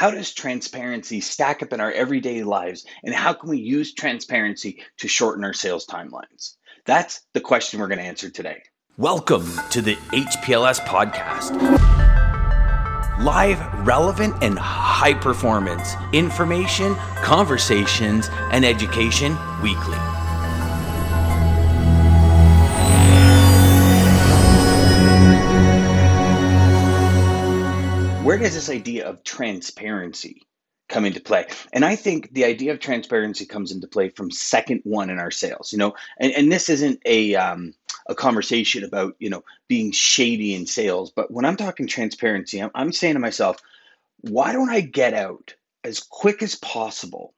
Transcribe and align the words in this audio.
How 0.00 0.10
does 0.10 0.32
transparency 0.32 1.20
stack 1.20 1.62
up 1.62 1.74
in 1.74 1.80
our 1.80 1.92
everyday 1.92 2.42
lives? 2.42 2.86
And 3.04 3.14
how 3.14 3.34
can 3.34 3.50
we 3.50 3.58
use 3.58 3.92
transparency 3.92 4.82
to 4.96 5.08
shorten 5.08 5.44
our 5.44 5.52
sales 5.52 5.86
timelines? 5.86 6.56
That's 6.86 7.20
the 7.34 7.40
question 7.42 7.80
we're 7.80 7.88
going 7.88 7.98
to 7.98 8.06
answer 8.06 8.30
today. 8.30 8.62
Welcome 8.96 9.46
to 9.72 9.82
the 9.82 9.96
HPLS 9.96 10.80
podcast. 10.86 11.50
Live, 13.22 13.86
relevant, 13.86 14.42
and 14.42 14.58
high 14.58 15.12
performance 15.12 15.92
information, 16.14 16.94
conversations, 17.22 18.30
and 18.52 18.64
education 18.64 19.36
weekly. 19.62 19.98
Does 28.50 28.66
this 28.66 28.74
idea 28.74 29.08
of 29.08 29.22
transparency 29.22 30.42
come 30.88 31.04
into 31.04 31.20
play? 31.20 31.46
And 31.72 31.84
I 31.84 31.94
think 31.94 32.32
the 32.32 32.44
idea 32.44 32.72
of 32.72 32.80
transparency 32.80 33.46
comes 33.46 33.70
into 33.70 33.86
play 33.86 34.08
from 34.08 34.30
second 34.32 34.80
one 34.82 35.08
in 35.08 35.20
our 35.20 35.30
sales. 35.30 35.72
You 35.72 35.78
know, 35.78 35.94
and, 36.18 36.32
and 36.32 36.50
this 36.50 36.68
isn't 36.68 37.00
a 37.06 37.36
um, 37.36 37.74
a 38.08 38.14
conversation 38.14 38.82
about 38.82 39.14
you 39.20 39.30
know 39.30 39.44
being 39.68 39.92
shady 39.92 40.54
in 40.54 40.66
sales, 40.66 41.12
but 41.12 41.30
when 41.30 41.44
I'm 41.44 41.56
talking 41.56 41.86
transparency, 41.86 42.60
I'm, 42.60 42.70
I'm 42.74 42.92
saying 42.92 43.14
to 43.14 43.20
myself, 43.20 43.58
why 44.22 44.52
don't 44.52 44.70
I 44.70 44.80
get 44.80 45.14
out 45.14 45.54
as 45.84 46.00
quick 46.00 46.42
as 46.42 46.56
possible 46.56 47.34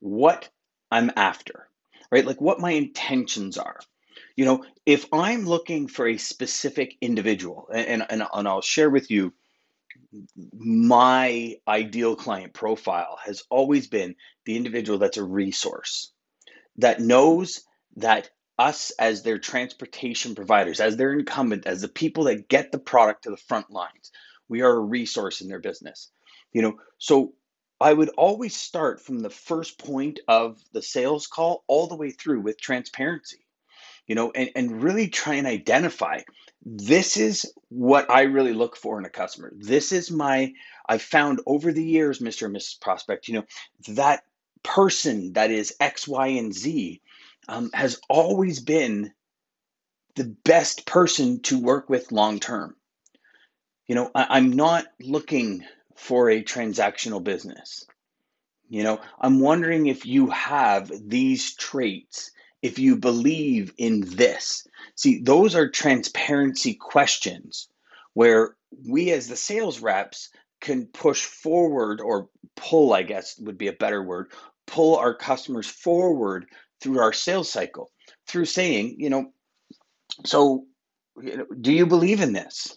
what 0.00 0.48
I'm 0.90 1.10
after, 1.14 1.68
right? 2.10 2.24
Like 2.24 2.40
what 2.40 2.58
my 2.58 2.72
intentions 2.72 3.58
are. 3.58 3.80
You 4.34 4.46
know, 4.46 4.64
if 4.86 5.04
I'm 5.12 5.44
looking 5.44 5.88
for 5.88 6.08
a 6.08 6.16
specific 6.16 6.96
individual, 7.02 7.68
and, 7.72 8.02
and, 8.08 8.26
and 8.32 8.48
I'll 8.48 8.62
share 8.62 8.88
with 8.88 9.10
you 9.10 9.34
my 10.54 11.56
ideal 11.66 12.16
client 12.16 12.52
profile 12.52 13.18
has 13.24 13.42
always 13.50 13.86
been 13.86 14.14
the 14.44 14.56
individual 14.56 14.98
that's 14.98 15.16
a 15.16 15.24
resource 15.24 16.12
that 16.76 17.00
knows 17.00 17.62
that 17.96 18.30
us 18.58 18.92
as 18.98 19.22
their 19.22 19.38
transportation 19.38 20.34
providers, 20.34 20.80
as 20.80 20.96
their 20.96 21.12
incumbent, 21.12 21.66
as 21.66 21.80
the 21.80 21.88
people 21.88 22.24
that 22.24 22.48
get 22.48 22.70
the 22.70 22.78
product 22.78 23.24
to 23.24 23.30
the 23.30 23.36
front 23.36 23.70
lines, 23.70 24.12
we 24.48 24.62
are 24.62 24.72
a 24.72 24.80
resource 24.80 25.40
in 25.40 25.48
their 25.48 25.60
business. 25.60 26.10
You 26.52 26.62
know, 26.62 26.78
so 26.98 27.32
I 27.80 27.92
would 27.92 28.10
always 28.10 28.54
start 28.54 29.00
from 29.00 29.20
the 29.20 29.30
first 29.30 29.78
point 29.78 30.20
of 30.28 30.62
the 30.72 30.82
sales 30.82 31.26
call 31.26 31.64
all 31.66 31.86
the 31.86 31.96
way 31.96 32.10
through 32.10 32.40
with 32.42 32.60
transparency 32.60 33.42
you 34.06 34.14
know, 34.14 34.30
and, 34.34 34.50
and 34.56 34.82
really 34.82 35.08
try 35.08 35.34
and 35.34 35.46
identify 35.46 36.20
this 36.64 37.16
is 37.16 37.52
what 37.68 38.10
I 38.10 38.22
really 38.22 38.52
look 38.52 38.76
for 38.76 38.98
in 38.98 39.04
a 39.04 39.10
customer. 39.10 39.52
This 39.56 39.92
is 39.92 40.10
my, 40.10 40.52
I've 40.88 41.02
found 41.02 41.40
over 41.46 41.72
the 41.72 41.84
years, 41.84 42.20
Mr. 42.20 42.46
and 42.46 42.56
Mrs. 42.56 42.80
Prospect, 42.80 43.28
you 43.28 43.34
know, 43.34 43.44
that 43.88 44.24
person 44.62 45.32
that 45.32 45.50
is 45.50 45.74
X, 45.80 46.06
Y, 46.06 46.26
and 46.28 46.54
Z 46.54 47.00
um, 47.48 47.70
has 47.74 48.00
always 48.08 48.60
been 48.60 49.12
the 50.14 50.36
best 50.44 50.86
person 50.86 51.40
to 51.42 51.58
work 51.58 51.88
with 51.88 52.12
long 52.12 52.38
term. 52.38 52.76
You 53.86 53.96
know, 53.96 54.10
I, 54.14 54.26
I'm 54.30 54.52
not 54.52 54.86
looking 55.00 55.64
for 55.96 56.30
a 56.30 56.42
transactional 56.42 57.22
business. 57.22 57.86
You 58.68 58.84
know, 58.84 59.00
I'm 59.20 59.40
wondering 59.40 59.86
if 59.86 60.06
you 60.06 60.30
have 60.30 60.90
these 61.06 61.54
traits 61.54 62.30
if 62.62 62.78
you 62.78 62.96
believe 62.96 63.72
in 63.76 64.00
this. 64.00 64.66
See, 64.94 65.20
those 65.20 65.54
are 65.54 65.68
transparency 65.68 66.74
questions 66.74 67.68
where 68.14 68.56
we, 68.88 69.10
as 69.10 69.28
the 69.28 69.36
sales 69.36 69.80
reps, 69.80 70.30
can 70.60 70.86
push 70.86 71.24
forward 71.24 72.00
or 72.00 72.28
pull, 72.56 72.92
I 72.92 73.02
guess 73.02 73.38
would 73.40 73.58
be 73.58 73.68
a 73.68 73.72
better 73.72 74.02
word, 74.02 74.30
pull 74.66 74.96
our 74.96 75.14
customers 75.14 75.66
forward 75.66 76.46
through 76.80 77.00
our 77.00 77.12
sales 77.12 77.50
cycle 77.50 77.90
through 78.26 78.44
saying, 78.44 78.96
you 78.98 79.10
know, 79.10 79.32
so 80.24 80.66
you 81.20 81.36
know, 81.36 81.46
do 81.60 81.72
you 81.72 81.86
believe 81.86 82.20
in 82.20 82.32
this? 82.32 82.76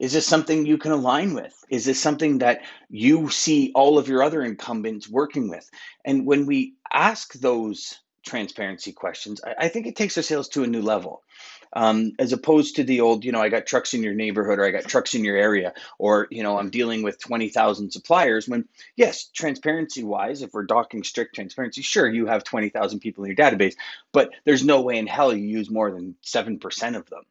Is 0.00 0.12
this 0.12 0.26
something 0.26 0.66
you 0.66 0.78
can 0.78 0.92
align 0.92 1.34
with? 1.34 1.54
Is 1.70 1.84
this 1.84 2.00
something 2.00 2.38
that 2.38 2.62
you 2.88 3.28
see 3.28 3.70
all 3.74 3.98
of 3.98 4.08
your 4.08 4.22
other 4.22 4.42
incumbents 4.42 5.08
working 5.08 5.48
with? 5.48 5.68
And 6.04 6.26
when 6.26 6.46
we 6.46 6.74
ask 6.92 7.32
those 7.34 8.01
transparency 8.24 8.92
questions, 8.92 9.40
I, 9.44 9.66
I 9.66 9.68
think 9.68 9.86
it 9.86 9.96
takes 9.96 10.16
our 10.16 10.22
sales 10.22 10.48
to 10.50 10.64
a 10.64 10.66
new 10.66 10.82
level. 10.82 11.22
Um, 11.74 12.12
as 12.18 12.34
opposed 12.34 12.76
to 12.76 12.84
the 12.84 13.00
old, 13.00 13.24
you 13.24 13.32
know, 13.32 13.40
I 13.40 13.48
got 13.48 13.64
trucks 13.64 13.94
in 13.94 14.02
your 14.02 14.12
neighborhood 14.12 14.58
or 14.58 14.66
I 14.66 14.72
got 14.72 14.84
trucks 14.84 15.14
in 15.14 15.24
your 15.24 15.38
area, 15.38 15.72
or, 15.98 16.28
you 16.30 16.42
know, 16.42 16.58
I'm 16.58 16.68
dealing 16.68 17.02
with 17.02 17.18
20,000 17.18 17.90
suppliers. 17.90 18.46
When, 18.46 18.68
yes, 18.94 19.24
transparency 19.24 20.04
wise, 20.04 20.42
if 20.42 20.52
we're 20.52 20.64
docking 20.64 21.02
strict 21.02 21.34
transparency, 21.34 21.80
sure, 21.80 22.06
you 22.06 22.26
have 22.26 22.44
20,000 22.44 23.00
people 23.00 23.24
in 23.24 23.28
your 23.28 23.36
database, 23.36 23.74
but 24.12 24.32
there's 24.44 24.62
no 24.62 24.82
way 24.82 24.98
in 24.98 25.06
hell 25.06 25.34
you 25.34 25.46
use 25.46 25.70
more 25.70 25.90
than 25.90 26.14
7% 26.22 26.96
of 26.96 27.08
them, 27.08 27.22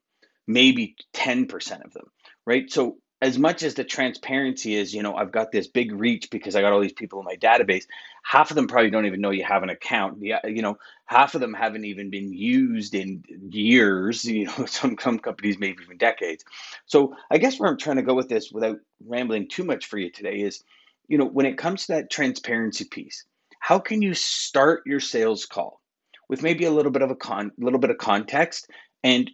maybe 0.47 0.95
10% 1.13 1.85
of 1.85 1.93
them, 1.93 2.09
right? 2.43 2.71
So 2.71 2.97
as 3.21 3.37
much 3.37 3.61
as 3.61 3.75
the 3.75 3.83
transparency 3.83 4.73
is, 4.73 4.95
you 4.95 5.03
know, 5.03 5.15
I've 5.15 5.31
got 5.31 5.51
this 5.51 5.67
big 5.67 5.91
reach 5.91 6.31
because 6.31 6.55
I 6.55 6.61
got 6.61 6.73
all 6.73 6.79
these 6.79 6.91
people 6.91 7.19
in 7.19 7.25
my 7.25 7.35
database. 7.35 7.85
Half 8.23 8.49
of 8.49 8.55
them 8.55 8.67
probably 8.67 8.89
don't 8.89 9.05
even 9.05 9.21
know 9.21 9.29
you 9.29 9.43
have 9.43 9.61
an 9.61 9.69
account. 9.69 10.17
Yeah, 10.21 10.39
uh, 10.43 10.47
you 10.47 10.63
know, 10.63 10.79
half 11.05 11.35
of 11.35 11.41
them 11.41 11.53
haven't 11.53 11.85
even 11.85 12.09
been 12.09 12.33
used 12.33 12.95
in 12.95 13.23
years. 13.49 14.25
You 14.31 14.45
know, 14.45 14.65
some 14.65 14.97
some 14.99 15.19
companies 15.19 15.59
maybe 15.59 15.83
even 15.83 15.97
decades. 15.97 16.43
So 16.85 17.15
I 17.29 17.37
guess 17.37 17.59
where 17.59 17.69
I'm 17.69 17.77
trying 17.77 17.97
to 17.97 18.01
go 18.01 18.15
with 18.15 18.27
this, 18.27 18.51
without 18.51 18.77
rambling 19.05 19.49
too 19.49 19.65
much 19.65 19.85
for 19.85 19.99
you 19.99 20.09
today, 20.09 20.37
is, 20.37 20.63
you 21.07 21.17
know, 21.17 21.25
when 21.25 21.45
it 21.45 21.57
comes 21.57 21.85
to 21.85 21.93
that 21.93 22.09
transparency 22.09 22.85
piece, 22.85 23.25
how 23.59 23.77
can 23.77 24.01
you 24.01 24.15
start 24.15 24.83
your 24.87 24.99
sales 24.99 25.45
call 25.45 25.81
with 26.27 26.41
maybe 26.41 26.63
a 26.63 26.71
little 26.71 26.91
bit 26.91 27.03
of 27.03 27.11
a 27.11 27.15
con, 27.15 27.51
little 27.59 27.79
bit 27.79 27.91
of 27.91 27.97
context 27.97 28.67
and 29.03 29.29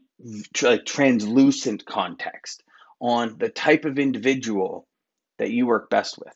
like 0.62 0.86
translucent 0.86 1.86
context 1.86 2.64
on 3.00 3.38
the 3.38 3.50
type 3.50 3.86
of 3.86 4.00
individual 4.00 4.88
that 5.38 5.52
you 5.52 5.68
work 5.68 5.90
best 5.90 6.18
with. 6.18 6.34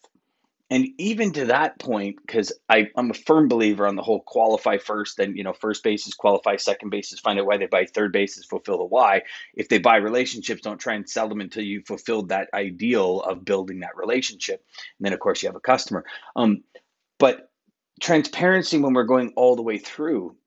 And 0.72 0.88
even 0.97 1.33
to 1.33 1.45
that 1.47 1.79
point, 1.79 2.16
because 2.25 2.53
I'm 2.69 3.11
a 3.11 3.13
firm 3.13 3.49
believer 3.49 3.85
on 3.85 3.97
the 3.97 4.01
whole 4.01 4.22
qualify 4.22 4.77
first, 4.77 5.17
then 5.17 5.35
you 5.35 5.44
know, 5.44 5.51
first 5.51 5.83
bases 5.83 6.13
qualify, 6.13 6.55
second 6.55 6.91
bases 6.91 7.19
find 7.19 7.38
out 7.38 7.45
why 7.45 7.57
they 7.57 7.66
buy, 7.66 7.85
third 7.85 8.13
bases 8.13 8.45
fulfill 8.45 8.77
the 8.77 8.85
why. 8.85 9.23
If 9.53 9.67
they 9.67 9.79
buy 9.79 9.97
relationships, 9.97 10.61
don't 10.61 10.79
try 10.79 10.94
and 10.94 11.09
sell 11.09 11.27
them 11.27 11.41
until 11.41 11.63
you 11.63 11.81
fulfilled 11.85 12.29
that 12.29 12.47
ideal 12.53 13.22
of 13.22 13.43
building 13.43 13.81
that 13.81 13.97
relationship. 13.97 14.63
And 14.97 15.05
then 15.05 15.11
of 15.11 15.19
course 15.19 15.43
you 15.43 15.49
have 15.49 15.57
a 15.57 15.59
customer. 15.59 16.05
Um, 16.38 16.63
but 17.19 17.51
transparency 17.99 18.78
when 18.78 18.93
we're 18.93 19.03
going 19.03 19.33
all 19.35 19.57
the 19.57 19.61
way 19.61 19.78
through 19.78 20.38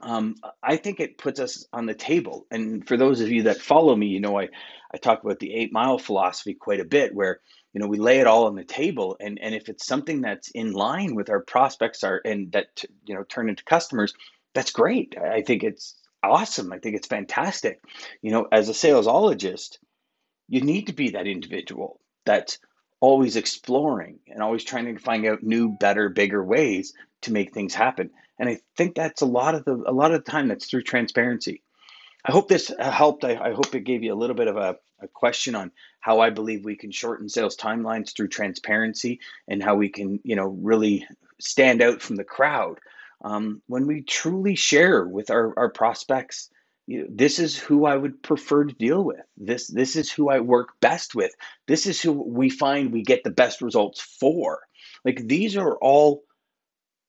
um, 0.00 0.36
I 0.62 0.76
think 0.76 1.00
it 1.00 1.18
puts 1.18 1.40
us 1.40 1.66
on 1.72 1.86
the 1.86 1.94
table. 1.94 2.46
And 2.50 2.86
for 2.86 2.96
those 2.96 3.20
of 3.20 3.30
you 3.30 3.44
that 3.44 3.60
follow 3.60 3.94
me, 3.94 4.06
you 4.06 4.20
know 4.20 4.38
I, 4.38 4.48
I 4.92 4.98
talk 4.98 5.22
about 5.22 5.38
the 5.38 5.54
eight 5.54 5.72
mile 5.72 5.98
philosophy 5.98 6.54
quite 6.54 6.80
a 6.80 6.84
bit, 6.84 7.14
where 7.14 7.40
you 7.72 7.80
know 7.80 7.86
we 7.86 7.98
lay 7.98 8.20
it 8.20 8.26
all 8.26 8.46
on 8.46 8.56
the 8.56 8.64
table, 8.64 9.16
and 9.20 9.38
and 9.40 9.54
if 9.54 9.68
it's 9.68 9.86
something 9.86 10.20
that's 10.20 10.50
in 10.50 10.72
line 10.72 11.14
with 11.14 11.30
our 11.30 11.40
prospects 11.40 12.04
are 12.04 12.20
and 12.24 12.52
that 12.52 12.84
you 13.04 13.14
know 13.14 13.24
turn 13.24 13.48
into 13.48 13.64
customers, 13.64 14.12
that's 14.54 14.72
great. 14.72 15.16
I 15.18 15.42
think 15.42 15.62
it's 15.62 15.94
awesome. 16.22 16.72
I 16.72 16.78
think 16.78 16.96
it's 16.96 17.08
fantastic. 17.08 17.80
You 18.22 18.32
know, 18.32 18.48
as 18.50 18.68
a 18.68 18.72
salesologist, 18.72 19.78
you 20.48 20.60
need 20.60 20.88
to 20.88 20.92
be 20.92 21.10
that 21.10 21.26
individual 21.26 22.00
that's 22.24 22.58
always 23.00 23.36
exploring 23.36 24.18
and 24.26 24.42
always 24.42 24.64
trying 24.64 24.94
to 24.94 25.00
find 25.00 25.26
out 25.26 25.42
new, 25.42 25.76
better, 25.78 26.08
bigger 26.08 26.42
ways 26.42 26.92
to 27.22 27.32
make 27.32 27.52
things 27.52 27.74
happen. 27.74 28.10
And 28.38 28.48
I 28.48 28.58
think 28.76 28.94
that's 28.94 29.22
a 29.22 29.26
lot 29.26 29.54
of 29.54 29.64
the 29.64 29.82
a 29.86 29.92
lot 29.92 30.12
of 30.12 30.24
the 30.24 30.30
time 30.30 30.48
that's 30.48 30.66
through 30.66 30.82
transparency. 30.82 31.62
I 32.24 32.32
hope 32.32 32.48
this 32.48 32.70
uh, 32.76 32.90
helped. 32.90 33.24
I, 33.24 33.36
I 33.36 33.52
hope 33.52 33.74
it 33.74 33.80
gave 33.84 34.02
you 34.02 34.12
a 34.12 34.16
little 34.16 34.36
bit 34.36 34.48
of 34.48 34.56
a, 34.56 34.76
a 35.00 35.08
question 35.08 35.54
on 35.54 35.70
how 36.00 36.20
I 36.20 36.30
believe 36.30 36.64
we 36.64 36.76
can 36.76 36.90
shorten 36.90 37.28
sales 37.28 37.56
timelines 37.56 38.14
through 38.14 38.28
transparency 38.28 39.20
and 39.46 39.62
how 39.62 39.76
we 39.76 39.88
can, 39.88 40.20
you 40.24 40.34
know, 40.36 40.46
really 40.46 41.06
stand 41.38 41.82
out 41.82 42.02
from 42.02 42.16
the 42.16 42.24
crowd 42.24 42.80
um, 43.22 43.62
when 43.66 43.86
we 43.86 44.02
truly 44.02 44.56
share 44.56 45.06
with 45.06 45.30
our, 45.30 45.56
our 45.56 45.70
prospects 45.70 46.50
you 46.86 47.00
know, 47.00 47.06
this 47.10 47.38
is 47.38 47.58
who 47.58 47.84
I 47.84 47.96
would 47.96 48.22
prefer 48.22 48.64
to 48.64 48.74
deal 48.74 49.02
with. 49.02 49.20
This 49.36 49.66
this 49.66 49.96
is 49.96 50.10
who 50.10 50.28
I 50.28 50.40
work 50.40 50.78
best 50.80 51.14
with. 51.14 51.32
This 51.66 51.86
is 51.86 52.00
who 52.00 52.12
we 52.12 52.48
find 52.48 52.92
we 52.92 53.02
get 53.02 53.24
the 53.24 53.30
best 53.30 53.60
results 53.60 54.00
for. 54.00 54.60
Like 55.04 55.26
these 55.26 55.56
are 55.56 55.76
all 55.76 56.22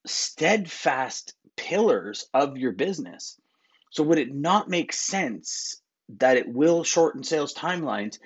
steadfast 0.07 1.33
pillars 1.55 2.27
of 2.33 2.57
your 2.57 2.71
business. 2.71 3.39
So, 3.91 4.03
would 4.03 4.19
it 4.19 4.33
not 4.33 4.69
make 4.69 4.93
sense 4.93 5.81
that 6.19 6.37
it 6.37 6.47
will 6.47 6.83
shorten 6.83 7.23
sales 7.23 7.53
timelines 7.53 8.19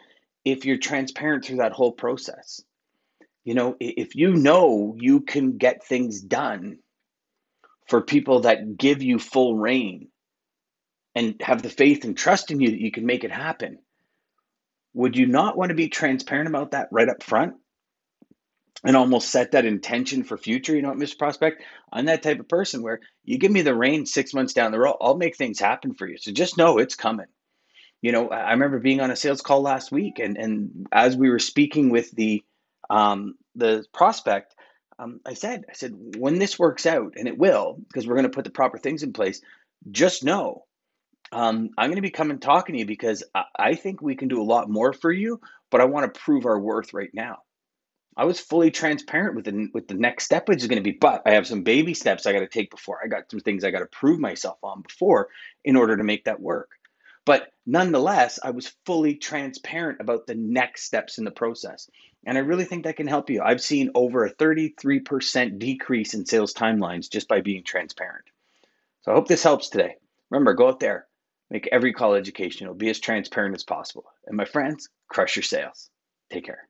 if 0.45 0.65
you're 0.65 0.77
transparent 0.77 1.45
through 1.45 1.57
that 1.57 1.71
whole 1.71 1.91
process? 1.91 2.61
You 3.43 3.55
know, 3.55 3.75
if 3.79 4.15
you 4.15 4.35
know 4.35 4.95
you 4.99 5.21
can 5.21 5.57
get 5.57 5.83
things 5.83 6.21
done 6.21 6.77
for 7.87 8.01
people 8.01 8.41
that 8.41 8.77
give 8.77 9.01
you 9.01 9.17
full 9.17 9.57
rein 9.57 10.09
and 11.15 11.35
have 11.41 11.61
the 11.61 11.69
faith 11.69 12.03
and 12.05 12.15
trust 12.15 12.51
in 12.51 12.59
you 12.59 12.69
that 12.69 12.81
you 12.81 12.91
can 12.91 13.05
make 13.05 13.23
it 13.23 13.31
happen, 13.31 13.79
would 14.93 15.17
you 15.17 15.25
not 15.25 15.57
want 15.57 15.69
to 15.69 15.75
be 15.75 15.89
transparent 15.89 16.49
about 16.49 16.71
that 16.71 16.89
right 16.91 17.09
up 17.09 17.23
front? 17.23 17.55
And 18.83 18.97
almost 18.97 19.29
set 19.29 19.51
that 19.51 19.65
intention 19.65 20.23
for 20.23 20.37
future. 20.37 20.75
You 20.75 20.81
know 20.81 20.91
Mr. 20.93 21.17
Prospect? 21.17 21.61
I'm 21.93 22.05
that 22.05 22.23
type 22.23 22.39
of 22.39 22.49
person 22.49 22.81
where 22.81 22.99
you 23.23 23.37
give 23.37 23.51
me 23.51 23.61
the 23.61 23.75
rein 23.75 24.07
six 24.07 24.33
months 24.33 24.53
down 24.53 24.71
the 24.71 24.79
road, 24.79 24.97
I'll 24.99 25.17
make 25.17 25.35
things 25.37 25.59
happen 25.59 25.93
for 25.93 26.07
you. 26.07 26.17
So 26.17 26.31
just 26.31 26.57
know 26.57 26.79
it's 26.79 26.95
coming. 26.95 27.27
You 28.01 28.11
know, 28.11 28.29
I 28.29 28.51
remember 28.51 28.79
being 28.79 28.99
on 28.99 29.11
a 29.11 29.15
sales 29.15 29.41
call 29.41 29.61
last 29.61 29.91
week, 29.91 30.17
and 30.17 30.35
and 30.35 30.87
as 30.91 31.15
we 31.15 31.29
were 31.29 31.39
speaking 31.39 31.91
with 31.91 32.09
the 32.11 32.43
um, 32.89 33.35
the 33.55 33.85
prospect, 33.93 34.55
um, 34.97 35.19
I 35.25 35.35
said, 35.35 35.65
I 35.69 35.73
said, 35.73 35.93
when 36.17 36.39
this 36.39 36.57
works 36.57 36.85
out, 36.85 37.13
and 37.15 37.27
it 37.27 37.37
will, 37.37 37.79
because 37.87 38.07
we're 38.07 38.15
going 38.15 38.23
to 38.29 38.35
put 38.35 38.45
the 38.45 38.51
proper 38.51 38.79
things 38.79 39.03
in 39.03 39.13
place. 39.13 39.41
Just 39.91 40.23
know, 40.23 40.65
um, 41.31 41.69
I'm 41.77 41.89
going 41.89 41.95
to 41.95 42.01
be 42.01 42.11
coming 42.11 42.39
talking 42.39 42.73
to 42.73 42.79
you 42.79 42.85
because 42.85 43.23
I 43.57 43.75
think 43.75 44.01
we 44.01 44.15
can 44.15 44.27
do 44.27 44.41
a 44.41 44.43
lot 44.43 44.69
more 44.69 44.93
for 44.93 45.11
you, 45.11 45.39
but 45.69 45.81
I 45.81 45.85
want 45.85 46.11
to 46.11 46.19
prove 46.19 46.45
our 46.45 46.59
worth 46.59 46.93
right 46.93 47.09
now. 47.13 47.39
I 48.17 48.25
was 48.25 48.39
fully 48.39 48.71
transparent 48.71 49.35
with 49.35 49.45
the 49.45 49.69
with 49.73 49.87
the 49.87 49.93
next 49.93 50.25
step, 50.25 50.49
which 50.49 50.61
is 50.61 50.67
going 50.67 50.83
to 50.83 50.89
be, 50.89 50.97
but 50.97 51.23
I 51.25 51.31
have 51.31 51.47
some 51.47 51.63
baby 51.63 51.93
steps 51.93 52.25
I 52.25 52.33
got 52.33 52.39
to 52.39 52.47
take 52.47 52.69
before. 52.69 52.99
I 53.03 53.07
got 53.07 53.31
some 53.31 53.39
things 53.39 53.63
I 53.63 53.71
got 53.71 53.79
to 53.79 53.85
prove 53.85 54.19
myself 54.19 54.57
on 54.63 54.81
before 54.81 55.29
in 55.63 55.75
order 55.75 55.95
to 55.95 56.03
make 56.03 56.25
that 56.25 56.41
work. 56.41 56.69
But 57.25 57.51
nonetheless, 57.65 58.39
I 58.43 58.51
was 58.51 58.75
fully 58.85 59.15
transparent 59.15 60.01
about 60.01 60.27
the 60.27 60.35
next 60.35 60.83
steps 60.83 61.17
in 61.17 61.23
the 61.23 61.31
process. 61.31 61.89
And 62.25 62.37
I 62.37 62.41
really 62.41 62.65
think 62.65 62.83
that 62.83 62.97
can 62.97 63.07
help 63.07 63.29
you. 63.29 63.41
I've 63.41 63.61
seen 63.61 63.91
over 63.95 64.25
a 64.25 64.33
33% 64.33 65.59
decrease 65.59 66.13
in 66.13 66.25
sales 66.25 66.53
timelines 66.53 67.09
just 67.09 67.27
by 67.27 67.41
being 67.41 67.63
transparent. 67.63 68.25
So 69.01 69.11
I 69.11 69.15
hope 69.15 69.27
this 69.27 69.43
helps 69.43 69.69
today. 69.69 69.95
Remember, 70.29 70.53
go 70.53 70.67
out 70.67 70.79
there, 70.79 71.07
make 71.49 71.67
every 71.71 71.93
call 71.93 72.13
educational, 72.13 72.73
be 72.73 72.89
as 72.89 72.99
transparent 72.99 73.55
as 73.55 73.63
possible. 73.63 74.05
And 74.27 74.37
my 74.37 74.45
friends, 74.45 74.89
crush 75.07 75.35
your 75.35 75.43
sales. 75.43 75.89
Take 76.31 76.45
care. 76.45 76.67